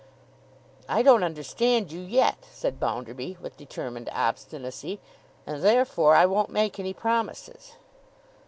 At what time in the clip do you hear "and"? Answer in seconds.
5.45-5.61